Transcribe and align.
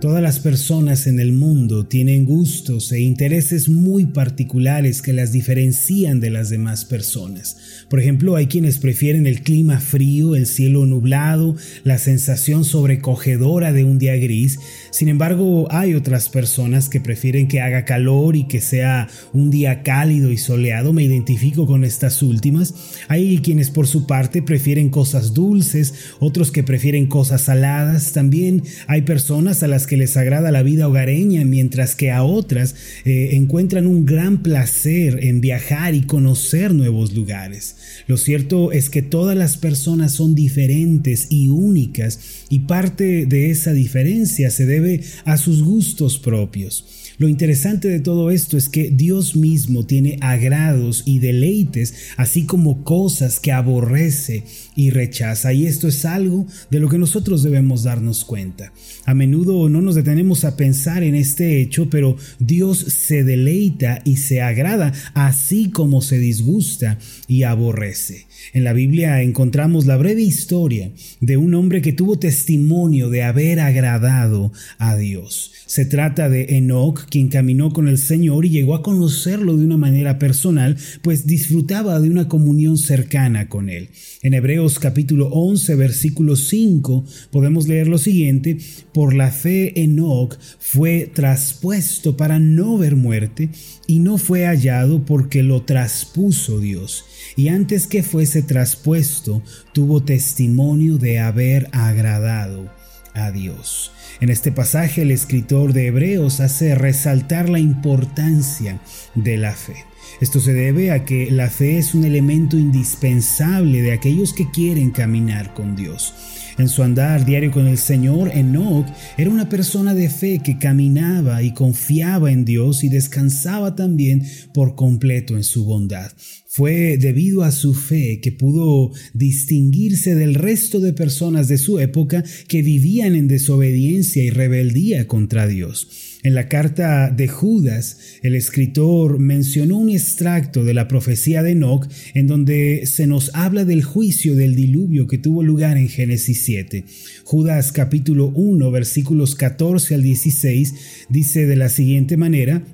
Todas 0.00 0.22
las 0.22 0.38
personas 0.38 1.08
en 1.08 1.18
el 1.18 1.32
mundo 1.32 1.84
tienen 1.84 2.24
gustos 2.24 2.92
e 2.92 3.00
intereses 3.00 3.68
muy 3.68 4.06
particulares 4.06 5.02
que 5.02 5.12
las 5.12 5.32
diferencian 5.32 6.20
de 6.20 6.30
las 6.30 6.50
demás 6.50 6.84
personas. 6.84 7.56
Por 7.90 7.98
ejemplo, 7.98 8.36
hay 8.36 8.46
quienes 8.46 8.78
prefieren 8.78 9.26
el 9.26 9.42
clima 9.42 9.80
frío, 9.80 10.36
el 10.36 10.46
cielo 10.46 10.86
nublado, 10.86 11.56
la 11.82 11.98
sensación 11.98 12.64
sobrecogedora 12.64 13.72
de 13.72 13.82
un 13.82 13.98
día 13.98 14.14
gris. 14.14 14.60
Sin 14.92 15.08
embargo, 15.08 15.66
hay 15.72 15.94
otras 15.94 16.28
personas 16.28 16.88
que 16.88 17.00
prefieren 17.00 17.48
que 17.48 17.60
haga 17.60 17.84
calor 17.84 18.36
y 18.36 18.46
que 18.46 18.60
sea 18.60 19.08
un 19.32 19.50
día 19.50 19.82
cálido 19.82 20.30
y 20.30 20.36
soleado. 20.36 20.92
Me 20.92 21.02
identifico 21.02 21.66
con 21.66 21.82
estas 21.82 22.22
últimas. 22.22 22.72
Hay 23.08 23.38
quienes 23.38 23.70
por 23.70 23.88
su 23.88 24.06
parte 24.06 24.42
prefieren 24.42 24.90
cosas 24.90 25.34
dulces, 25.34 25.94
otros 26.20 26.52
que 26.52 26.62
prefieren 26.62 27.08
cosas 27.08 27.42
saladas. 27.42 28.12
También 28.12 28.62
hay 28.86 29.02
personas 29.02 29.64
a 29.64 29.66
las 29.66 29.87
que 29.88 29.96
les 29.96 30.16
agrada 30.16 30.52
la 30.52 30.62
vida 30.62 30.86
hogareña, 30.86 31.44
mientras 31.44 31.96
que 31.96 32.12
a 32.12 32.22
otras 32.22 32.76
eh, 33.04 33.30
encuentran 33.32 33.88
un 33.88 34.06
gran 34.06 34.42
placer 34.42 35.24
en 35.24 35.40
viajar 35.40 35.96
y 35.96 36.02
conocer 36.02 36.72
nuevos 36.72 37.12
lugares. 37.14 37.76
Lo 38.06 38.16
cierto 38.16 38.70
es 38.70 38.90
que 38.90 39.02
todas 39.02 39.36
las 39.36 39.56
personas 39.56 40.12
son 40.12 40.36
diferentes 40.36 41.26
y 41.30 41.48
únicas 41.48 42.20
y 42.48 42.60
parte 42.60 43.26
de 43.26 43.50
esa 43.50 43.72
diferencia 43.72 44.50
se 44.50 44.66
debe 44.66 45.02
a 45.24 45.36
sus 45.36 45.64
gustos 45.64 46.18
propios. 46.18 46.97
Lo 47.18 47.28
interesante 47.28 47.88
de 47.88 47.98
todo 47.98 48.30
esto 48.30 48.56
es 48.56 48.68
que 48.68 48.90
Dios 48.92 49.34
mismo 49.34 49.84
tiene 49.84 50.18
agrados 50.20 51.02
y 51.04 51.18
deleites, 51.18 52.12
así 52.16 52.46
como 52.46 52.84
cosas 52.84 53.40
que 53.40 53.50
aborrece 53.50 54.44
y 54.76 54.90
rechaza. 54.90 55.52
Y 55.52 55.66
esto 55.66 55.88
es 55.88 56.04
algo 56.04 56.46
de 56.70 56.78
lo 56.78 56.88
que 56.88 56.96
nosotros 56.96 57.42
debemos 57.42 57.82
darnos 57.82 58.24
cuenta. 58.24 58.72
A 59.04 59.14
menudo 59.14 59.68
no 59.68 59.82
nos 59.82 59.96
detenemos 59.96 60.44
a 60.44 60.56
pensar 60.56 61.02
en 61.02 61.16
este 61.16 61.60
hecho, 61.60 61.90
pero 61.90 62.16
Dios 62.38 62.78
se 62.78 63.24
deleita 63.24 64.00
y 64.04 64.18
se 64.18 64.40
agrada, 64.40 64.92
así 65.14 65.70
como 65.70 66.02
se 66.02 66.20
disgusta 66.20 66.98
y 67.26 67.42
aborrece. 67.42 68.27
En 68.52 68.64
la 68.64 68.72
Biblia 68.72 69.22
encontramos 69.22 69.86
la 69.86 69.96
breve 69.96 70.22
historia 70.22 70.90
de 71.20 71.36
un 71.36 71.54
hombre 71.54 71.82
que 71.82 71.92
tuvo 71.92 72.18
testimonio 72.18 73.10
de 73.10 73.22
haber 73.22 73.60
agradado 73.60 74.52
a 74.78 74.96
Dios. 74.96 75.52
Se 75.66 75.84
trata 75.84 76.28
de 76.28 76.56
Enoch, 76.56 77.06
quien 77.10 77.28
caminó 77.28 77.72
con 77.72 77.88
el 77.88 77.98
Señor 77.98 78.46
y 78.46 78.50
llegó 78.50 78.74
a 78.74 78.82
conocerlo 78.82 79.56
de 79.56 79.64
una 79.64 79.76
manera 79.76 80.18
personal, 80.18 80.76
pues 81.02 81.26
disfrutaba 81.26 82.00
de 82.00 82.08
una 82.08 82.26
comunión 82.26 82.78
cercana 82.78 83.48
con 83.48 83.68
él. 83.68 83.90
En 84.22 84.34
Hebreos 84.34 84.78
capítulo 84.78 85.28
11, 85.28 85.74
versículo 85.76 86.36
5, 86.36 87.04
podemos 87.30 87.68
leer 87.68 87.86
lo 87.86 87.98
siguiente, 87.98 88.58
por 88.92 89.14
la 89.14 89.30
fe 89.30 89.80
Enoch 89.82 90.38
fue 90.58 91.10
traspuesto 91.12 92.16
para 92.16 92.38
no 92.38 92.78
ver 92.78 92.96
muerte 92.96 93.50
y 93.86 93.98
no 93.98 94.18
fue 94.18 94.46
hallado 94.46 95.04
porque 95.04 95.42
lo 95.42 95.62
traspuso 95.62 96.60
Dios. 96.60 97.04
Y 97.36 97.48
antes 97.48 97.86
que 97.86 98.02
traspuesto, 98.42 99.42
tuvo 99.72 100.02
testimonio 100.02 100.98
de 100.98 101.18
haber 101.18 101.68
agradado 101.72 102.70
a 103.14 103.30
Dios. 103.30 103.92
En 104.20 104.30
este 104.30 104.52
pasaje 104.52 105.02
el 105.02 105.10
escritor 105.10 105.72
de 105.72 105.86
Hebreos 105.86 106.40
hace 106.40 106.74
resaltar 106.74 107.48
la 107.48 107.58
importancia 107.58 108.80
de 109.14 109.36
la 109.36 109.52
fe. 109.52 109.84
Esto 110.20 110.40
se 110.40 110.52
debe 110.52 110.90
a 110.90 111.04
que 111.04 111.30
la 111.30 111.48
fe 111.48 111.78
es 111.78 111.94
un 111.94 112.04
elemento 112.04 112.56
indispensable 112.56 113.82
de 113.82 113.92
aquellos 113.92 114.32
que 114.32 114.50
quieren 114.50 114.90
caminar 114.90 115.54
con 115.54 115.76
Dios. 115.76 116.14
En 116.58 116.68
su 116.68 116.82
andar 116.82 117.24
diario 117.24 117.52
con 117.52 117.68
el 117.68 117.78
Señor, 117.78 118.32
Enoch 118.34 118.84
era 119.16 119.30
una 119.30 119.48
persona 119.48 119.94
de 119.94 120.10
fe 120.10 120.40
que 120.44 120.58
caminaba 120.58 121.40
y 121.44 121.54
confiaba 121.54 122.32
en 122.32 122.44
Dios 122.44 122.82
y 122.82 122.88
descansaba 122.88 123.76
también 123.76 124.26
por 124.52 124.74
completo 124.74 125.36
en 125.36 125.44
su 125.44 125.64
bondad. 125.64 126.10
Fue 126.48 126.98
debido 126.98 127.44
a 127.44 127.52
su 127.52 127.74
fe 127.74 128.18
que 128.20 128.32
pudo 128.32 128.90
distinguirse 129.14 130.16
del 130.16 130.34
resto 130.34 130.80
de 130.80 130.92
personas 130.92 131.46
de 131.46 131.58
su 131.58 131.78
época 131.78 132.24
que 132.48 132.62
vivían 132.62 133.14
en 133.14 133.28
desobediencia 133.28 134.24
y 134.24 134.30
rebeldía 134.30 135.06
contra 135.06 135.46
Dios. 135.46 136.07
En 136.24 136.34
la 136.34 136.48
carta 136.48 137.10
de 137.10 137.28
Judas, 137.28 138.18
el 138.22 138.34
escritor 138.34 139.20
mencionó 139.20 139.78
un 139.78 139.88
extracto 139.88 140.64
de 140.64 140.74
la 140.74 140.88
profecía 140.88 141.44
de 141.44 141.52
Enoch 141.52 141.86
en 142.12 142.26
donde 142.26 142.86
se 142.86 143.06
nos 143.06 143.30
habla 143.34 143.64
del 143.64 143.84
juicio 143.84 144.34
del 144.34 144.56
diluvio 144.56 145.06
que 145.06 145.18
tuvo 145.18 145.44
lugar 145.44 145.76
en 145.76 145.88
Génesis 145.88 146.42
7. 146.44 146.84
Judas 147.22 147.70
capítulo 147.70 148.32
1 148.34 148.70
versículos 148.72 149.36
14 149.36 149.94
al 149.94 150.02
16 150.02 151.06
dice 151.08 151.46
de 151.46 151.56
la 151.56 151.68
siguiente 151.68 152.16
manera, 152.16 152.64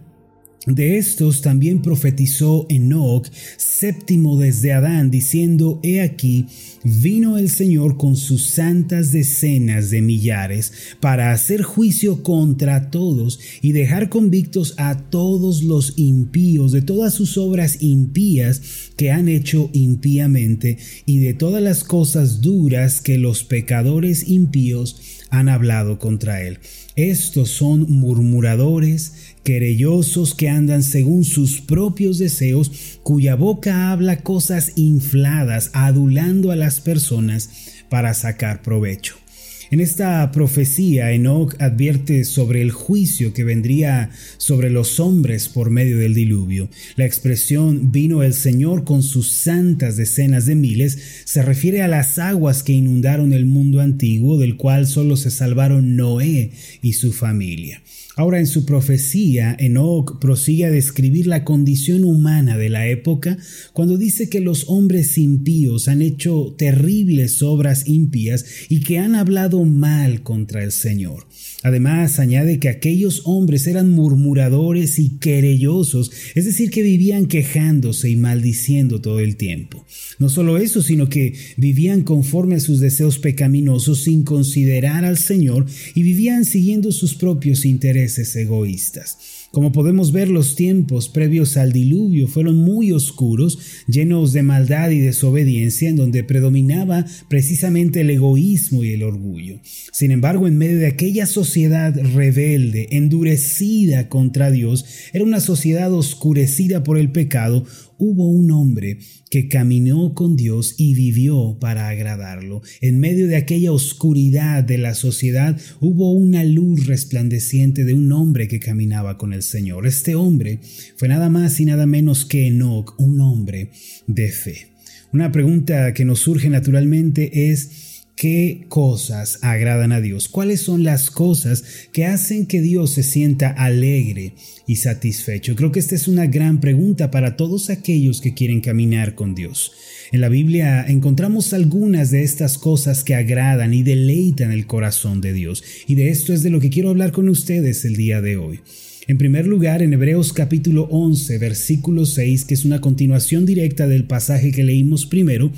de 0.66 0.96
estos 0.96 1.42
también 1.42 1.82
profetizó 1.82 2.64
Enoch, 2.70 3.28
séptimo 3.58 4.38
desde 4.38 4.72
Adán, 4.72 5.10
diciendo, 5.10 5.78
He 5.82 6.00
aquí, 6.00 6.46
vino 6.84 7.36
el 7.36 7.50
Señor 7.50 7.98
con 7.98 8.16
sus 8.16 8.44
santas 8.46 9.12
decenas 9.12 9.90
de 9.90 10.00
millares 10.00 10.72
para 11.00 11.32
hacer 11.32 11.62
juicio 11.62 12.22
contra 12.22 12.90
todos 12.90 13.40
y 13.60 13.72
dejar 13.72 14.08
convictos 14.08 14.74
a 14.78 14.98
todos 14.98 15.62
los 15.62 15.94
impíos 15.96 16.72
de 16.72 16.82
todas 16.82 17.12
sus 17.12 17.36
obras 17.36 17.82
impías 17.82 18.62
que 18.96 19.10
han 19.10 19.28
hecho 19.28 19.68
impíamente 19.74 20.78
y 21.04 21.18
de 21.18 21.34
todas 21.34 21.62
las 21.62 21.84
cosas 21.84 22.40
duras 22.40 23.00
que 23.02 23.18
los 23.18 23.44
pecadores 23.44 24.28
impíos 24.28 25.00
han 25.30 25.48
hablado 25.48 25.98
contra 25.98 26.42
él. 26.42 26.58
Estos 26.96 27.50
son 27.50 27.90
murmuradores, 27.90 29.23
querellosos 29.44 30.34
que 30.34 30.48
andan 30.48 30.82
según 30.82 31.24
sus 31.24 31.60
propios 31.60 32.18
deseos, 32.18 32.98
cuya 33.02 33.36
boca 33.36 33.92
habla 33.92 34.22
cosas 34.22 34.72
infladas, 34.76 35.70
adulando 35.74 36.50
a 36.50 36.56
las 36.56 36.80
personas 36.80 37.50
para 37.88 38.14
sacar 38.14 38.62
provecho. 38.62 39.23
En 39.70 39.80
esta 39.80 40.30
profecía, 40.30 41.12
Enoch 41.12 41.54
advierte 41.58 42.24
sobre 42.24 42.60
el 42.60 42.70
juicio 42.70 43.32
que 43.32 43.44
vendría 43.44 44.10
sobre 44.36 44.68
los 44.68 45.00
hombres 45.00 45.48
por 45.48 45.70
medio 45.70 45.98
del 45.98 46.14
diluvio. 46.14 46.68
La 46.96 47.06
expresión 47.06 47.90
vino 47.90 48.22
el 48.22 48.34
Señor 48.34 48.84
con 48.84 49.02
sus 49.02 49.30
santas 49.30 49.96
decenas 49.96 50.46
de 50.46 50.54
miles 50.54 50.98
se 51.24 51.42
refiere 51.42 51.82
a 51.82 51.88
las 51.88 52.18
aguas 52.18 52.62
que 52.62 52.72
inundaron 52.72 53.32
el 53.32 53.46
mundo 53.46 53.80
antiguo, 53.80 54.38
del 54.38 54.56
cual 54.56 54.86
solo 54.86 55.16
se 55.16 55.30
salvaron 55.30 55.96
Noé 55.96 56.52
y 56.82 56.92
su 56.92 57.12
familia. 57.12 57.82
Ahora 58.16 58.38
en 58.38 58.46
su 58.46 58.64
profecía, 58.64 59.56
Enoch 59.58 60.20
prosigue 60.20 60.66
a 60.66 60.70
describir 60.70 61.26
la 61.26 61.42
condición 61.42 62.04
humana 62.04 62.56
de 62.56 62.68
la 62.68 62.86
época 62.86 63.36
cuando 63.72 63.96
dice 63.96 64.28
que 64.28 64.38
los 64.38 64.66
hombres 64.68 65.18
impíos 65.18 65.88
han 65.88 66.00
hecho 66.00 66.54
terribles 66.56 67.42
obras 67.42 67.88
impías 67.88 68.44
y 68.68 68.80
que 68.80 69.00
han 69.00 69.16
hablado 69.16 69.53
mal 69.62 70.22
contra 70.22 70.64
el 70.64 70.72
Señor. 70.72 71.26
Además, 71.64 72.18
añade 72.18 72.58
que 72.58 72.68
aquellos 72.68 73.22
hombres 73.24 73.66
eran 73.66 73.90
murmuradores 73.90 74.98
y 74.98 75.16
querellosos, 75.16 76.12
es 76.34 76.44
decir, 76.44 76.70
que 76.70 76.82
vivían 76.82 77.24
quejándose 77.24 78.10
y 78.10 78.16
maldiciendo 78.16 79.00
todo 79.00 79.18
el 79.18 79.36
tiempo. 79.36 79.86
No 80.18 80.28
solo 80.28 80.58
eso, 80.58 80.82
sino 80.82 81.08
que 81.08 81.32
vivían 81.56 82.02
conforme 82.02 82.56
a 82.56 82.60
sus 82.60 82.80
deseos 82.80 83.18
pecaminosos 83.18 84.02
sin 84.02 84.24
considerar 84.24 85.06
al 85.06 85.16
Señor 85.16 85.64
y 85.94 86.02
vivían 86.02 86.44
siguiendo 86.44 86.92
sus 86.92 87.14
propios 87.14 87.64
intereses 87.64 88.36
egoístas. 88.36 89.16
Como 89.54 89.70
podemos 89.70 90.10
ver, 90.10 90.30
los 90.30 90.56
tiempos 90.56 91.08
previos 91.08 91.56
al 91.56 91.72
diluvio 91.72 92.26
fueron 92.26 92.56
muy 92.56 92.90
oscuros, 92.90 93.60
llenos 93.86 94.32
de 94.32 94.42
maldad 94.42 94.90
y 94.90 94.98
desobediencia, 94.98 95.88
en 95.88 95.94
donde 95.94 96.24
predominaba 96.24 97.06
precisamente 97.28 98.00
el 98.00 98.10
egoísmo 98.10 98.82
y 98.82 98.90
el 98.90 99.04
orgullo. 99.04 99.60
Sin 99.92 100.10
embargo, 100.10 100.48
en 100.48 100.58
medio 100.58 100.78
de 100.78 100.88
aquella 100.88 101.24
sociedad 101.26 101.53
rebelde, 101.54 102.88
endurecida 102.90 104.08
contra 104.08 104.50
Dios, 104.50 104.84
era 105.12 105.24
una 105.24 105.40
sociedad 105.40 105.92
oscurecida 105.92 106.82
por 106.82 106.98
el 106.98 107.12
pecado, 107.12 107.64
hubo 107.98 108.28
un 108.28 108.50
hombre 108.50 108.98
que 109.30 109.48
caminó 109.48 110.14
con 110.14 110.36
Dios 110.36 110.74
y 110.78 110.94
vivió 110.94 111.58
para 111.60 111.88
agradarlo. 111.88 112.62
En 112.80 112.98
medio 112.98 113.26
de 113.26 113.36
aquella 113.36 113.72
oscuridad 113.72 114.64
de 114.64 114.78
la 114.78 114.94
sociedad 114.94 115.58
hubo 115.80 116.12
una 116.12 116.44
luz 116.44 116.86
resplandeciente 116.86 117.84
de 117.84 117.94
un 117.94 118.10
hombre 118.12 118.48
que 118.48 118.60
caminaba 118.60 119.16
con 119.16 119.32
el 119.32 119.42
Señor. 119.42 119.86
Este 119.86 120.14
hombre 120.14 120.60
fue 120.96 121.08
nada 121.08 121.30
más 121.30 121.58
y 121.60 121.64
nada 121.64 121.86
menos 121.86 122.24
que 122.24 122.46
Enoch, 122.46 122.94
un 122.98 123.20
hombre 123.20 123.70
de 124.06 124.28
fe. 124.30 124.68
Una 125.12 125.30
pregunta 125.30 125.94
que 125.94 126.04
nos 126.04 126.18
surge 126.20 126.50
naturalmente 126.50 127.50
es, 127.50 127.93
¿Qué 128.16 128.66
cosas 128.68 129.40
agradan 129.42 129.90
a 129.90 130.00
Dios? 130.00 130.28
¿Cuáles 130.28 130.60
son 130.60 130.84
las 130.84 131.10
cosas 131.10 131.64
que 131.92 132.06
hacen 132.06 132.46
que 132.46 132.60
Dios 132.60 132.92
se 132.92 133.02
sienta 133.02 133.48
alegre 133.48 134.34
y 134.68 134.76
satisfecho? 134.76 135.56
Creo 135.56 135.72
que 135.72 135.80
esta 135.80 135.96
es 135.96 136.06
una 136.06 136.26
gran 136.26 136.60
pregunta 136.60 137.10
para 137.10 137.36
todos 137.36 137.70
aquellos 137.70 138.20
que 138.20 138.32
quieren 138.32 138.60
caminar 138.60 139.16
con 139.16 139.34
Dios. 139.34 139.72
En 140.12 140.20
la 140.20 140.28
Biblia 140.28 140.86
encontramos 140.86 141.52
algunas 141.52 142.12
de 142.12 142.22
estas 142.22 142.56
cosas 142.56 143.02
que 143.02 143.16
agradan 143.16 143.74
y 143.74 143.82
deleitan 143.82 144.52
el 144.52 144.68
corazón 144.68 145.20
de 145.20 145.32
Dios. 145.32 145.64
Y 145.88 145.96
de 145.96 146.10
esto 146.10 146.32
es 146.32 146.44
de 146.44 146.50
lo 146.50 146.60
que 146.60 146.70
quiero 146.70 146.90
hablar 146.90 147.10
con 147.10 147.28
ustedes 147.28 147.84
el 147.84 147.96
día 147.96 148.20
de 148.20 148.36
hoy. 148.36 148.60
En 149.08 149.18
primer 149.18 149.46
lugar, 149.46 149.82
en 149.82 149.92
Hebreos 149.92 150.32
capítulo 150.32 150.84
11, 150.84 151.36
versículo 151.38 152.06
6, 152.06 152.44
que 152.44 152.54
es 152.54 152.64
una 152.64 152.80
continuación 152.80 153.44
directa 153.44 153.88
del 153.88 154.04
pasaje 154.04 154.52
que 154.52 154.62
leímos 154.62 155.04
primero, 155.04 155.50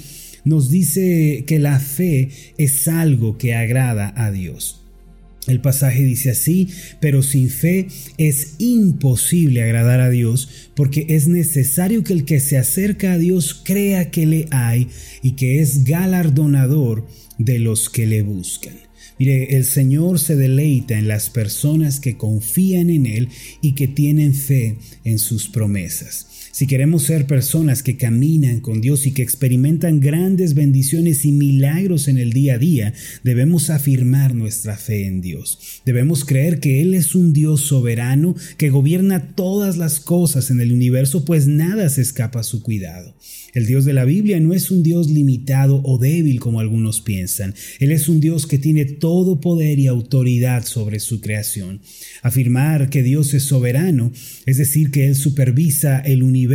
nos 0.47 0.71
dice 0.71 1.45
que 1.47 1.59
la 1.59 1.79
fe 1.81 2.31
es 2.57 2.89
algo 2.89 3.37
que 3.37 3.55
agrada 3.55 4.15
a 4.17 4.31
Dios. 4.31 4.81
El 5.49 5.61
pasaje 5.61 6.05
dice 6.05 6.31
así, 6.31 6.69
pero 7.01 7.23
sin 7.23 7.51
fe 7.51 7.89
es 8.17 8.55
imposible 8.59 9.63
agradar 9.63 10.01
a 10.01 10.09
Dios 10.09 10.71
porque 10.75 11.07
es 11.11 11.27
necesario 11.27 12.05
que 12.05 12.13
el 12.13 12.25
que 12.25 12.41
se 12.41 12.57
acerca 12.59 13.13
a 13.13 13.19
Dios 13.19 13.55
crea 13.55 14.11
que 14.11 14.25
le 14.25 14.47
hay 14.53 14.89
y 15.23 15.33
que 15.33 15.61
es 15.61 15.85
galardonador 15.85 17.07
de 17.39 17.59
los 17.59 17.91
que 17.91 18.07
le 18.07 18.23
buscan. 18.23 18.75
Mire, 19.19 19.57
el 19.57 19.65
Señor 19.65 20.21
se 20.21 20.37
deleita 20.37 20.97
en 20.97 21.09
las 21.09 21.29
personas 21.29 21.99
que 22.01 22.17
confían 22.17 22.91
en 22.91 23.07
Él 23.07 23.29
y 23.63 23.73
que 23.73 23.89
tienen 23.89 24.33
fe 24.33 24.77
en 25.05 25.19
sus 25.19 25.49
promesas. 25.49 26.36
Si 26.57 26.67
queremos 26.67 27.03
ser 27.03 27.27
personas 27.27 27.83
que 27.83 27.99
caminan 27.99 28.61
con 28.61 28.81
Dios 28.81 29.07
y 29.07 29.13
que 29.13 29.21
experimentan 29.21 30.01
grandes 30.01 30.55
bendiciones 30.55 31.27
y 31.27 31.33
milagros 31.33 32.09
en 32.09 32.17
el 32.17 32.33
día 32.33 32.55
a 32.55 32.59
día, 32.59 32.95
debemos 33.23 33.69
afirmar 33.69 34.35
nuestra 34.35 34.79
fe 34.79 35.05
en 35.05 35.21
Dios. 35.21 35.83
Debemos 35.85 36.25
creer 36.25 36.59
que 36.59 36.81
Él 36.81 36.95
es 36.95 37.15
un 37.15 37.35
Dios 37.35 37.61
soberano 37.61 38.35
que 38.57 38.71
gobierna 38.71 39.35
todas 39.35 39.77
las 39.77 40.01
cosas 40.01 40.51
en 40.51 40.63
el 40.63 40.73
universo, 40.73 41.27
pues 41.27 41.47
nada 41.47 41.91
se 41.91 42.01
escapa 42.01 42.41
a 42.41 42.43
su 42.43 42.63
cuidado. 42.63 43.15
El 43.53 43.67
Dios 43.67 43.85
de 43.85 43.93
la 43.93 44.05
Biblia 44.05 44.39
no 44.41 44.53
es 44.55 44.71
un 44.71 44.83
Dios 44.83 45.11
limitado 45.11 45.81
o 45.85 45.99
débil 45.99 46.41
como 46.41 46.61
algunos 46.61 47.01
piensan. 47.01 47.55
Él 47.81 47.91
es 47.91 48.09
un 48.09 48.21
Dios 48.21 48.47
que 48.47 48.59
tiene 48.59 48.85
todo 48.85 49.41
poder 49.41 49.79
y 49.79 49.87
autoridad 49.87 50.65
sobre 50.65 51.01
su 51.01 51.21
creación. 51.21 51.81
Afirmar 52.23 52.91
que 52.91 53.03
Dios 53.03 53.33
es 53.35 53.45
soberano, 53.45 54.13
es 54.45 54.59
decir, 54.59 54.91
que 54.91 55.07
Él 55.07 55.15
supervisa 55.15 56.01
el 56.01 56.23
universo 56.23 56.46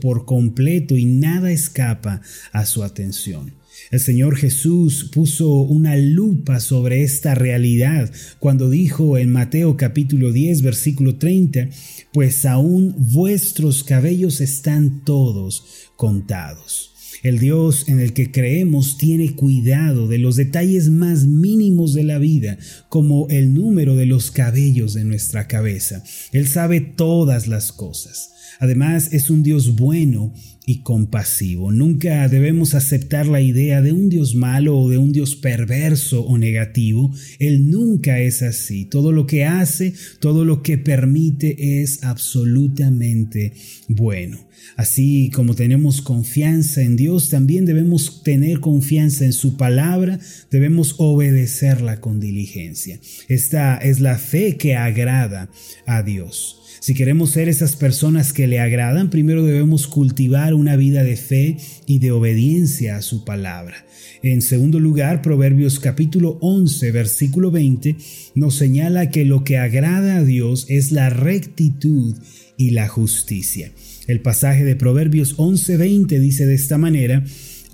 por 0.00 0.24
completo 0.24 0.96
y 0.96 1.04
nada 1.04 1.50
escapa 1.50 2.20
a 2.52 2.66
su 2.66 2.82
atención. 2.82 3.52
El 3.90 4.00
Señor 4.00 4.36
Jesús 4.36 5.10
puso 5.12 5.52
una 5.52 5.96
lupa 5.96 6.60
sobre 6.60 7.02
esta 7.02 7.34
realidad 7.34 8.10
cuando 8.38 8.70
dijo 8.70 9.18
en 9.18 9.30
Mateo 9.30 9.76
capítulo 9.76 10.32
10 10.32 10.62
versículo 10.62 11.16
30, 11.16 11.68
pues 12.12 12.46
aún 12.46 12.94
vuestros 12.96 13.84
cabellos 13.84 14.40
están 14.40 15.04
todos 15.04 15.90
contados. 15.96 16.93
El 17.24 17.38
Dios 17.38 17.88
en 17.88 18.00
el 18.00 18.12
que 18.12 18.30
creemos 18.30 18.98
tiene 18.98 19.34
cuidado 19.34 20.08
de 20.08 20.18
los 20.18 20.36
detalles 20.36 20.90
más 20.90 21.24
mínimos 21.24 21.94
de 21.94 22.04
la 22.04 22.18
vida, 22.18 22.58
como 22.90 23.28
el 23.30 23.54
número 23.54 23.96
de 23.96 24.04
los 24.04 24.30
cabellos 24.30 24.92
de 24.92 25.04
nuestra 25.04 25.48
cabeza. 25.48 26.04
Él 26.32 26.46
sabe 26.46 26.82
todas 26.82 27.48
las 27.48 27.72
cosas. 27.72 28.34
Además, 28.60 29.14
es 29.14 29.30
un 29.30 29.42
Dios 29.42 29.74
bueno 29.74 30.34
y 30.66 30.80
compasivo. 30.82 31.70
Nunca 31.72 32.28
debemos 32.28 32.74
aceptar 32.74 33.26
la 33.26 33.40
idea 33.40 33.82
de 33.82 33.92
un 33.92 34.08
Dios 34.08 34.34
malo 34.34 34.78
o 34.78 34.88
de 34.88 34.98
un 34.98 35.12
Dios 35.12 35.36
perverso 35.36 36.22
o 36.22 36.38
negativo. 36.38 37.12
Él 37.38 37.70
nunca 37.70 38.20
es 38.20 38.42
así. 38.42 38.86
Todo 38.86 39.12
lo 39.12 39.26
que 39.26 39.44
hace, 39.44 39.94
todo 40.20 40.44
lo 40.44 40.62
que 40.62 40.78
permite 40.78 41.82
es 41.82 42.02
absolutamente 42.02 43.52
bueno. 43.88 44.38
Así 44.76 45.30
como 45.30 45.54
tenemos 45.54 46.00
confianza 46.00 46.82
en 46.82 46.96
Dios, 46.96 47.28
también 47.28 47.66
debemos 47.66 48.22
tener 48.22 48.60
confianza 48.60 49.24
en 49.24 49.32
su 49.32 49.56
palabra, 49.56 50.18
debemos 50.50 50.96
obedecerla 50.98 52.00
con 52.00 52.18
diligencia. 52.18 52.98
Esta 53.28 53.76
es 53.76 54.00
la 54.00 54.18
fe 54.18 54.56
que 54.56 54.74
agrada 54.74 55.50
a 55.86 56.02
Dios. 56.02 56.63
Si 56.80 56.94
queremos 56.94 57.30
ser 57.30 57.48
esas 57.48 57.76
personas 57.76 58.32
que 58.32 58.46
le 58.46 58.60
agradan, 58.60 59.10
primero 59.10 59.44
debemos 59.44 59.86
cultivar 59.86 60.54
una 60.54 60.76
vida 60.76 61.02
de 61.02 61.16
fe 61.16 61.56
y 61.86 61.98
de 61.98 62.10
obediencia 62.12 62.96
a 62.96 63.02
su 63.02 63.24
palabra. 63.24 63.86
En 64.22 64.42
segundo 64.42 64.80
lugar, 64.80 65.22
Proverbios 65.22 65.80
capítulo 65.80 66.38
11, 66.40 66.90
versículo 66.92 67.50
20, 67.50 67.96
nos 68.34 68.56
señala 68.56 69.10
que 69.10 69.24
lo 69.24 69.44
que 69.44 69.58
agrada 69.58 70.16
a 70.16 70.24
Dios 70.24 70.66
es 70.68 70.92
la 70.92 71.10
rectitud 71.10 72.14
y 72.56 72.70
la 72.70 72.88
justicia. 72.88 73.72
El 74.06 74.20
pasaje 74.20 74.64
de 74.64 74.76
Proverbios 74.76 75.36
11:20 75.38 76.18
dice 76.18 76.46
de 76.46 76.54
esta 76.54 76.78
manera, 76.78 77.24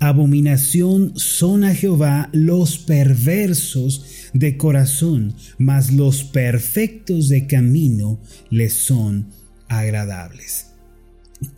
Abominación 0.03 1.13
son 1.15 1.63
a 1.63 1.75
Jehová 1.75 2.31
los 2.33 2.79
perversos 2.79 4.31
de 4.33 4.57
corazón, 4.57 5.35
mas 5.59 5.91
los 5.91 6.23
perfectos 6.23 7.29
de 7.29 7.45
camino 7.45 8.19
les 8.49 8.73
son 8.73 9.27
agradables. 9.67 10.71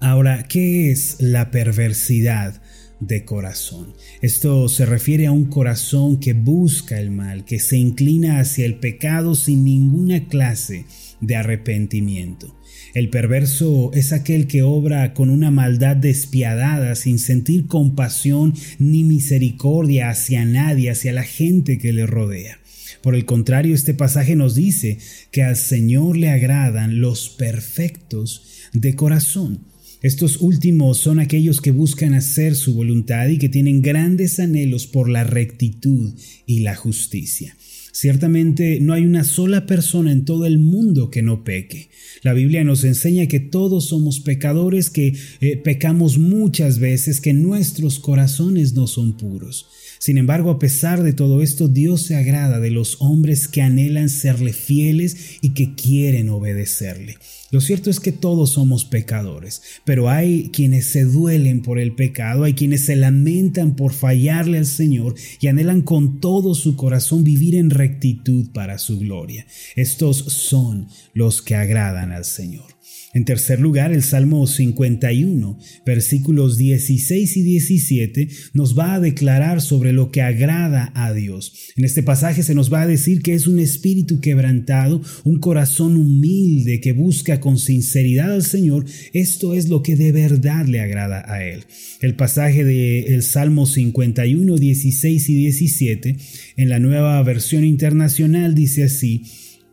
Ahora, 0.02 0.44
¿qué 0.44 0.92
es 0.92 1.22
la 1.22 1.52
perversidad 1.52 2.62
de 3.00 3.24
corazón? 3.24 3.94
Esto 4.22 4.68
se 4.68 4.86
refiere 4.86 5.28
a 5.28 5.32
un 5.32 5.46
corazón 5.46 6.20
que 6.20 6.34
busca 6.34 7.00
el 7.00 7.12
mal, 7.12 7.46
que 7.46 7.60
se 7.60 7.78
inclina 7.78 8.42
hacia 8.42 8.66
el 8.66 8.76
pecado 8.76 9.36
sin 9.36 9.64
ninguna 9.64 10.28
clase 10.28 10.86
de 11.22 11.38
arrepentimiento. 11.38 12.54
El 12.94 13.10
perverso 13.10 13.92
es 13.96 14.14
aquel 14.14 14.46
que 14.46 14.62
obra 14.62 15.16
con 15.16 15.32
una 15.32 15.50
maldad 15.50 15.96
despiadada 15.96 16.94
sin 16.94 17.18
sentir 17.18 17.66
compasión 17.66 18.54
ni 18.78 19.04
misericordia 19.04 20.12
hacia 20.12 20.46
nadie, 20.46 20.92
hacia 20.92 21.12
la 21.12 21.24
gente 21.24 21.80
que 21.80 21.92
le 21.92 22.06
rodea. 22.06 22.60
Por 23.02 23.16
el 23.16 23.26
contrario, 23.26 23.74
este 23.74 23.96
pasaje 23.96 24.36
nos 24.36 24.54
dice 24.54 25.00
que 25.32 25.42
al 25.42 25.56
Señor 25.56 26.18
le 26.18 26.30
agradan 26.30 27.02
los 27.02 27.30
perfectos 27.30 28.44
de 28.74 28.96
corazón. 28.96 29.62
Estos 30.04 30.40
últimos 30.40 31.00
son 31.00 31.20
aquellos 31.20 31.62
que 31.62 31.72
buscan 31.72 32.14
hacer 32.14 32.56
su 32.56 32.76
voluntad 32.76 33.28
y 33.28 33.40
que 33.40 33.50
tienen 33.50 33.82
grandes 33.82 34.40
anhelos 34.40 34.86
por 34.86 35.10
la 35.10 35.24
rectitud 35.24 36.14
y 36.46 36.60
la 36.60 36.76
justicia. 36.76 37.58
Ciertamente 37.96 38.80
no 38.82 38.94
hay 38.94 39.06
una 39.06 39.24
sola 39.24 39.68
persona 39.68 40.12
en 40.12 40.26
todo 40.26 40.48
el 40.48 40.58
mundo 40.58 41.12
que 41.12 41.22
no 41.22 41.44
peque. 41.44 41.90
La 42.24 42.34
Biblia 42.34 42.64
nos 42.64 42.84
enseña 42.84 43.28
que 43.28 43.40
todos 43.40 43.90
somos 43.90 44.20
pecadores, 44.20 44.90
que 44.90 45.16
eh, 45.42 45.58
pecamos 45.58 46.18
muchas 46.18 46.80
veces, 46.80 47.22
que 47.22 47.34
nuestros 47.34 48.00
corazones 48.00 48.74
no 48.74 48.88
son 48.88 49.16
puros. 49.16 49.68
Sin 50.00 50.18
embargo, 50.18 50.50
a 50.50 50.58
pesar 50.58 51.04
de 51.04 51.14
todo 51.14 51.44
esto, 51.44 51.68
Dios 51.68 52.02
se 52.02 52.16
agrada 52.16 52.60
de 52.60 52.72
los 52.72 52.98
hombres 53.00 53.48
que 53.48 53.62
anhelan 53.62 54.10
serle 54.10 54.54
fieles 54.54 55.38
y 55.42 55.50
que 55.50 55.76
quieren 55.76 56.30
obedecerle. 56.30 57.18
Lo 57.54 57.62
cierto 57.62 57.92
es 57.92 58.00
que 58.00 58.12
todos 58.12 58.54
somos 58.54 58.84
pecadores, 58.84 59.62
pero 59.86 60.10
hay 60.10 60.50
quienes 60.52 60.88
se 60.88 61.04
duelen 61.04 61.62
por 61.62 61.78
el 61.78 61.94
pecado, 61.94 62.46
hay 62.46 62.56
quienes 62.56 62.82
se 62.82 62.96
lamentan 62.96 63.76
por 63.76 63.94
fallarle 63.94 64.58
al 64.58 64.66
Señor 64.66 65.14
y 65.40 65.46
anhelan 65.46 65.84
con 65.84 66.20
todo 66.20 66.56
su 66.56 66.76
corazón 66.76 67.24
vivir 67.24 67.54
en 67.54 67.70
rectitud 67.70 68.48
para 68.56 68.80
su 68.80 68.98
gloria. 68.98 69.46
Estos 69.76 70.18
son 70.18 70.88
los 71.14 71.44
que 71.44 71.54
agradan 71.54 72.12
al 72.12 72.26
Señor. 72.26 72.74
En 73.14 73.26
tercer 73.26 73.60
lugar, 73.60 73.94
el 73.94 74.02
Salmo 74.02 74.48
51, 74.48 75.60
versículos 75.86 76.58
16 76.58 77.38
y 77.38 77.44
17, 77.44 78.28
nos 78.54 78.78
va 78.78 78.96
a 78.96 79.00
declarar 79.00 79.62
sobre 79.62 79.94
lo 79.94 80.10
que 80.10 80.24
agrada 80.24 80.92
a 80.96 81.14
Dios. 81.14 81.54
En 81.76 81.86
este 81.86 82.02
pasaje 82.02 82.42
se 82.42 82.56
nos 82.56 82.74
va 82.74 82.82
a 82.82 82.88
decir 82.88 83.22
que 83.22 83.36
es 83.36 83.46
un 83.46 83.60
espíritu 83.60 84.20
quebrantado, 84.20 85.04
un 85.24 85.40
corazón 85.40 85.96
humilde 85.96 86.82
que 86.82 86.94
busca 86.94 87.40
con 87.44 87.58
sinceridad 87.58 88.32
al 88.32 88.44
Señor. 88.44 88.86
Esto 89.12 89.54
es 89.54 89.68
lo 89.68 89.84
que 89.84 89.98
de 89.98 90.14
verdad 90.14 90.66
le 90.66 90.80
agrada 90.80 91.26
a 91.28 91.44
Él. 91.44 91.66
El 92.00 92.16
pasaje 92.16 92.64
del 92.64 93.22
Salmo 93.22 93.66
51, 93.66 94.56
16 94.56 95.30
y 95.30 95.36
17, 95.36 96.16
en 96.56 96.70
la 96.70 96.80
nueva 96.80 97.22
versión 97.22 97.66
internacional, 97.66 98.56
dice 98.56 98.86
así, 98.86 99.24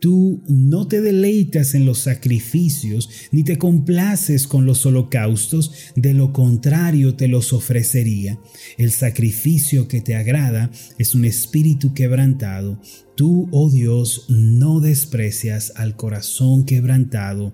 Tú 0.01 0.41
no 0.47 0.87
te 0.87 0.99
deleitas 0.99 1.75
en 1.75 1.85
los 1.85 1.99
sacrificios, 1.99 3.07
ni 3.31 3.43
te 3.43 3.59
complaces 3.59 4.47
con 4.47 4.65
los 4.65 4.83
holocaustos, 4.87 5.71
de 5.95 6.15
lo 6.15 6.33
contrario 6.33 7.13
te 7.13 7.27
los 7.27 7.53
ofrecería. 7.53 8.39
El 8.79 8.91
sacrificio 8.91 9.87
que 9.87 10.01
te 10.01 10.15
agrada 10.15 10.71
es 10.97 11.13
un 11.13 11.23
espíritu 11.23 11.93
quebrantado. 11.93 12.81
Tú, 13.15 13.47
oh 13.51 13.69
Dios, 13.69 14.25
no 14.27 14.79
desprecias 14.79 15.71
al 15.75 15.95
corazón 15.95 16.65
quebrantado 16.65 17.53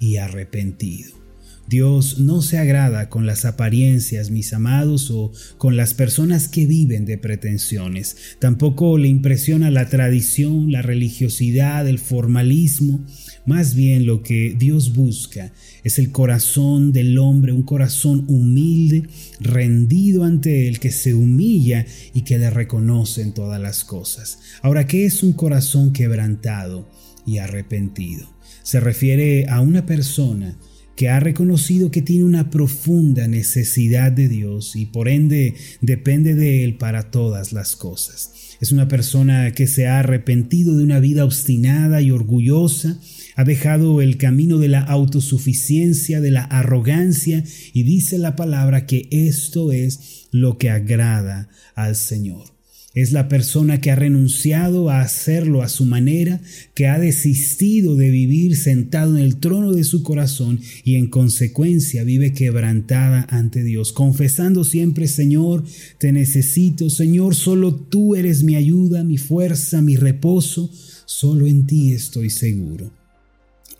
y 0.00 0.16
arrepentido. 0.16 1.23
Dios 1.66 2.18
no 2.18 2.42
se 2.42 2.58
agrada 2.58 3.08
con 3.08 3.26
las 3.26 3.44
apariencias, 3.44 4.30
mis 4.30 4.52
amados, 4.52 5.10
o 5.10 5.32
con 5.56 5.76
las 5.76 5.94
personas 5.94 6.48
que 6.48 6.66
viven 6.66 7.06
de 7.06 7.16
pretensiones. 7.16 8.16
Tampoco 8.38 8.98
le 8.98 9.08
impresiona 9.08 9.70
la 9.70 9.88
tradición, 9.88 10.70
la 10.70 10.82
religiosidad, 10.82 11.88
el 11.88 11.98
formalismo. 11.98 13.04
Más 13.46 13.74
bien 13.74 14.06
lo 14.06 14.22
que 14.22 14.54
Dios 14.58 14.94
busca 14.94 15.52
es 15.84 15.98
el 15.98 16.12
corazón 16.12 16.92
del 16.92 17.18
hombre, 17.18 17.52
un 17.52 17.62
corazón 17.62 18.24
humilde, 18.28 19.04
rendido 19.40 20.24
ante 20.24 20.68
Él, 20.68 20.80
que 20.80 20.90
se 20.90 21.14
humilla 21.14 21.86
y 22.12 22.22
que 22.22 22.38
le 22.38 22.50
reconoce 22.50 23.22
en 23.22 23.32
todas 23.32 23.60
las 23.60 23.84
cosas. 23.84 24.38
Ahora, 24.62 24.86
¿qué 24.86 25.06
es 25.06 25.22
un 25.22 25.32
corazón 25.32 25.92
quebrantado 25.92 26.90
y 27.26 27.38
arrepentido? 27.38 28.28
Se 28.62 28.80
refiere 28.80 29.46
a 29.48 29.60
una 29.60 29.84
persona 29.84 30.58
que 30.96 31.08
ha 31.08 31.20
reconocido 31.20 31.90
que 31.90 32.02
tiene 32.02 32.24
una 32.24 32.50
profunda 32.50 33.26
necesidad 33.26 34.12
de 34.12 34.28
Dios 34.28 34.76
y 34.76 34.86
por 34.86 35.08
ende 35.08 35.54
depende 35.80 36.34
de 36.34 36.64
Él 36.64 36.76
para 36.76 37.10
todas 37.10 37.52
las 37.52 37.76
cosas. 37.76 38.32
Es 38.60 38.72
una 38.72 38.88
persona 38.88 39.52
que 39.52 39.66
se 39.66 39.88
ha 39.88 39.98
arrepentido 39.98 40.76
de 40.76 40.84
una 40.84 41.00
vida 41.00 41.24
obstinada 41.24 42.00
y 42.00 42.10
orgullosa, 42.10 42.98
ha 43.36 43.44
dejado 43.44 44.00
el 44.00 44.16
camino 44.16 44.58
de 44.58 44.68
la 44.68 44.80
autosuficiencia, 44.80 46.20
de 46.20 46.30
la 46.30 46.44
arrogancia 46.44 47.42
y 47.72 47.82
dice 47.82 48.16
la 48.18 48.36
palabra 48.36 48.86
que 48.86 49.08
esto 49.10 49.72
es 49.72 50.28
lo 50.30 50.56
que 50.56 50.70
agrada 50.70 51.48
al 51.74 51.96
Señor. 51.96 52.53
Es 52.94 53.10
la 53.10 53.28
persona 53.28 53.80
que 53.80 53.90
ha 53.90 53.96
renunciado 53.96 54.88
a 54.88 55.00
hacerlo 55.00 55.62
a 55.62 55.68
su 55.68 55.84
manera, 55.84 56.40
que 56.74 56.86
ha 56.86 56.98
desistido 57.00 57.96
de 57.96 58.08
vivir 58.08 58.56
sentado 58.56 59.18
en 59.18 59.24
el 59.24 59.38
trono 59.38 59.72
de 59.72 59.82
su 59.82 60.04
corazón 60.04 60.60
y 60.84 60.94
en 60.94 61.08
consecuencia 61.08 62.04
vive 62.04 62.32
quebrantada 62.32 63.26
ante 63.30 63.64
Dios, 63.64 63.92
confesando 63.92 64.62
siempre, 64.62 65.08
Señor, 65.08 65.64
te 65.98 66.12
necesito, 66.12 66.88
Señor, 66.88 67.34
solo 67.34 67.74
tú 67.74 68.14
eres 68.14 68.44
mi 68.44 68.54
ayuda, 68.54 69.02
mi 69.02 69.18
fuerza, 69.18 69.82
mi 69.82 69.96
reposo, 69.96 70.70
solo 71.04 71.48
en 71.48 71.66
ti 71.66 71.92
estoy 71.92 72.30
seguro. 72.30 72.92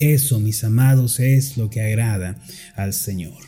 Eso, 0.00 0.40
mis 0.40 0.64
amados, 0.64 1.20
es 1.20 1.56
lo 1.56 1.70
que 1.70 1.80
agrada 1.80 2.42
al 2.74 2.92
Señor. 2.92 3.38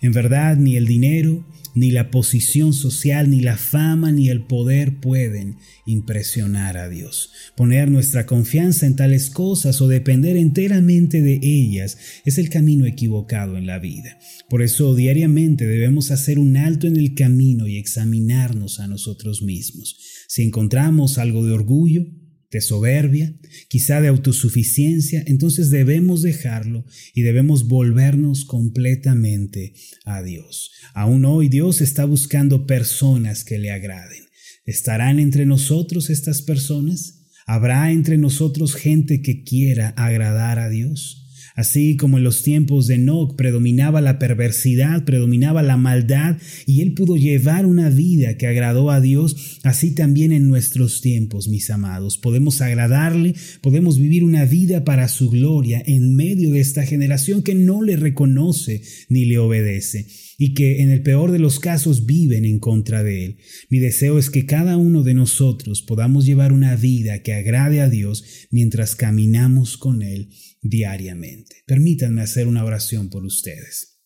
En 0.00 0.12
verdad, 0.12 0.56
ni 0.56 0.76
el 0.76 0.86
dinero, 0.86 1.44
ni 1.74 1.90
la 1.90 2.10
posición 2.10 2.72
social, 2.72 3.30
ni 3.30 3.40
la 3.40 3.56
fama, 3.56 4.12
ni 4.12 4.28
el 4.28 4.42
poder 4.42 5.00
pueden 5.00 5.56
impresionar 5.86 6.76
a 6.76 6.88
Dios. 6.88 7.32
Poner 7.56 7.90
nuestra 7.90 8.26
confianza 8.26 8.86
en 8.86 8.96
tales 8.96 9.30
cosas 9.30 9.80
o 9.80 9.88
depender 9.88 10.36
enteramente 10.36 11.22
de 11.22 11.40
ellas 11.42 11.98
es 12.24 12.38
el 12.38 12.48
camino 12.48 12.86
equivocado 12.86 13.56
en 13.56 13.66
la 13.66 13.78
vida. 13.78 14.18
Por 14.48 14.62
eso 14.62 14.94
diariamente 14.94 15.66
debemos 15.66 16.10
hacer 16.10 16.38
un 16.38 16.56
alto 16.56 16.86
en 16.86 16.96
el 16.96 17.14
camino 17.14 17.66
y 17.66 17.76
examinarnos 17.76 18.80
a 18.80 18.86
nosotros 18.86 19.42
mismos. 19.42 19.96
Si 20.28 20.42
encontramos 20.42 21.18
algo 21.18 21.44
de 21.44 21.52
orgullo, 21.52 22.06
de 22.50 22.60
soberbia, 22.60 23.34
quizá 23.68 24.00
de 24.00 24.08
autosuficiencia, 24.08 25.22
entonces 25.26 25.70
debemos 25.70 26.22
dejarlo 26.22 26.84
y 27.14 27.22
debemos 27.22 27.68
volvernos 27.68 28.44
completamente 28.44 29.74
a 30.04 30.22
Dios. 30.22 30.72
Aún 30.94 31.24
hoy 31.24 31.48
Dios 31.48 31.80
está 31.80 32.04
buscando 32.04 32.66
personas 32.66 33.44
que 33.44 33.58
le 33.58 33.70
agraden. 33.70 34.24
¿Estarán 34.64 35.18
entre 35.18 35.46
nosotros 35.46 36.10
estas 36.10 36.42
personas? 36.42 37.26
¿Habrá 37.46 37.90
entre 37.92 38.18
nosotros 38.18 38.74
gente 38.74 39.22
que 39.22 39.42
quiera 39.42 39.88
agradar 39.90 40.58
a 40.58 40.68
Dios? 40.68 41.19
Así 41.54 41.96
como 41.96 42.18
en 42.18 42.24
los 42.24 42.42
tiempos 42.42 42.86
de 42.86 42.94
Enoch 42.94 43.36
predominaba 43.36 44.00
la 44.00 44.18
perversidad, 44.18 45.04
predominaba 45.04 45.62
la 45.62 45.76
maldad, 45.76 46.38
y 46.66 46.80
él 46.80 46.94
pudo 46.94 47.16
llevar 47.16 47.66
una 47.66 47.90
vida 47.90 48.36
que 48.36 48.46
agradó 48.46 48.90
a 48.90 49.00
Dios, 49.00 49.58
así 49.62 49.94
también 49.94 50.32
en 50.32 50.48
nuestros 50.48 51.00
tiempos, 51.00 51.48
mis 51.48 51.70
amados. 51.70 52.18
Podemos 52.18 52.60
agradarle, 52.60 53.34
podemos 53.60 53.98
vivir 53.98 54.24
una 54.24 54.44
vida 54.44 54.84
para 54.84 55.08
su 55.08 55.30
gloria 55.30 55.82
en 55.84 56.14
medio 56.14 56.50
de 56.50 56.60
esta 56.60 56.84
generación 56.84 57.42
que 57.42 57.54
no 57.54 57.82
le 57.82 57.96
reconoce 57.96 58.82
ni 59.08 59.24
le 59.24 59.38
obedece 59.38 60.06
y 60.38 60.54
que 60.54 60.80
en 60.80 60.90
el 60.90 61.02
peor 61.02 61.32
de 61.32 61.38
los 61.38 61.60
casos 61.60 62.06
viven 62.06 62.46
en 62.46 62.58
contra 62.60 63.02
de 63.02 63.26
Él. 63.26 63.36
Mi 63.68 63.78
deseo 63.78 64.18
es 64.18 64.30
que 64.30 64.46
cada 64.46 64.78
uno 64.78 65.02
de 65.02 65.12
nosotros 65.12 65.82
podamos 65.82 66.24
llevar 66.24 66.54
una 66.54 66.76
vida 66.76 67.22
que 67.22 67.34
agrade 67.34 67.82
a 67.82 67.90
Dios 67.90 68.24
mientras 68.50 68.96
caminamos 68.96 69.76
con 69.76 70.02
Él 70.02 70.30
diariamente. 70.60 71.62
Permítanme 71.66 72.22
hacer 72.22 72.46
una 72.46 72.64
oración 72.64 73.10
por 73.10 73.24
ustedes. 73.24 74.00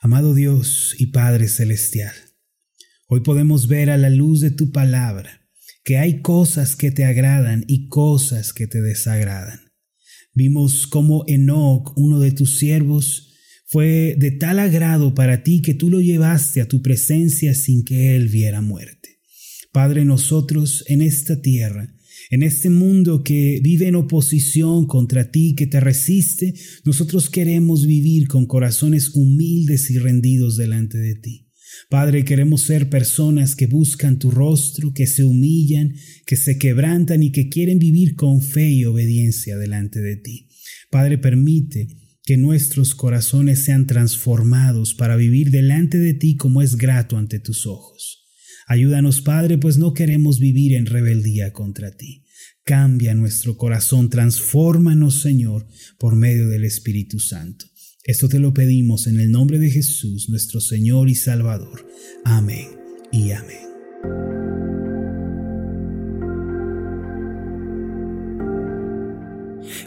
Amado 0.00 0.34
Dios 0.34 0.94
y 0.98 1.06
Padre 1.06 1.48
Celestial, 1.48 2.14
hoy 3.06 3.20
podemos 3.20 3.68
ver 3.68 3.90
a 3.90 3.96
la 3.96 4.10
luz 4.10 4.40
de 4.40 4.50
tu 4.50 4.72
palabra 4.72 5.48
que 5.84 5.98
hay 5.98 6.22
cosas 6.22 6.76
que 6.76 6.90
te 6.90 7.04
agradan 7.04 7.64
y 7.68 7.88
cosas 7.88 8.52
que 8.52 8.66
te 8.66 8.80
desagradan. 8.80 9.60
Vimos 10.34 10.86
cómo 10.86 11.24
Enoch, 11.28 11.92
uno 11.96 12.20
de 12.20 12.32
tus 12.32 12.58
siervos, 12.58 13.28
fue 13.66 14.16
de 14.18 14.30
tal 14.30 14.58
agrado 14.58 15.14
para 15.14 15.42
ti 15.42 15.62
que 15.62 15.74
tú 15.74 15.88
lo 15.88 16.00
llevaste 16.00 16.60
a 16.60 16.68
tu 16.68 16.82
presencia 16.82 17.54
sin 17.54 17.84
que 17.84 18.16
él 18.16 18.28
viera 18.28 18.60
muerte. 18.60 19.20
Padre, 19.72 20.04
nosotros 20.04 20.84
en 20.88 21.00
esta 21.00 21.40
tierra, 21.40 21.94
en 22.32 22.42
este 22.42 22.70
mundo 22.70 23.22
que 23.22 23.60
vive 23.62 23.88
en 23.88 23.94
oposición 23.94 24.86
contra 24.86 25.30
ti, 25.30 25.54
que 25.54 25.66
te 25.66 25.80
resiste, 25.80 26.54
nosotros 26.82 27.28
queremos 27.28 27.86
vivir 27.86 28.26
con 28.26 28.46
corazones 28.46 29.10
humildes 29.12 29.90
y 29.90 29.98
rendidos 29.98 30.56
delante 30.56 30.96
de 30.96 31.14
ti. 31.14 31.50
Padre, 31.90 32.24
queremos 32.24 32.62
ser 32.62 32.88
personas 32.88 33.54
que 33.54 33.66
buscan 33.66 34.18
tu 34.18 34.30
rostro, 34.30 34.94
que 34.94 35.06
se 35.06 35.24
humillan, 35.24 35.94
que 36.24 36.36
se 36.36 36.56
quebrantan 36.56 37.22
y 37.22 37.32
que 37.32 37.50
quieren 37.50 37.78
vivir 37.78 38.14
con 38.14 38.40
fe 38.40 38.70
y 38.70 38.86
obediencia 38.86 39.58
delante 39.58 40.00
de 40.00 40.16
ti. 40.16 40.48
Padre, 40.90 41.18
permite 41.18 41.88
que 42.24 42.38
nuestros 42.38 42.94
corazones 42.94 43.62
sean 43.62 43.86
transformados 43.86 44.94
para 44.94 45.16
vivir 45.16 45.50
delante 45.50 45.98
de 45.98 46.14
ti 46.14 46.36
como 46.36 46.62
es 46.62 46.76
grato 46.76 47.18
ante 47.18 47.40
tus 47.40 47.66
ojos. 47.66 48.22
Ayúdanos, 48.66 49.20
Padre, 49.20 49.58
pues 49.58 49.76
no 49.76 49.92
queremos 49.92 50.38
vivir 50.38 50.72
en 50.72 50.86
rebeldía 50.86 51.52
contra 51.52 51.94
ti. 51.94 52.21
Cambia 52.64 53.14
nuestro 53.14 53.56
corazón, 53.56 54.08
transfórmanos, 54.08 55.20
Señor, 55.20 55.66
por 55.98 56.14
medio 56.14 56.48
del 56.48 56.64
Espíritu 56.64 57.18
Santo. 57.18 57.66
Esto 58.04 58.28
te 58.28 58.38
lo 58.38 58.54
pedimos 58.54 59.06
en 59.06 59.18
el 59.18 59.30
nombre 59.30 59.58
de 59.58 59.70
Jesús, 59.70 60.28
nuestro 60.28 60.60
Señor 60.60 61.08
y 61.08 61.14
Salvador. 61.14 61.86
Amén 62.24 62.68
y 63.10 63.32
amén. 63.32 64.81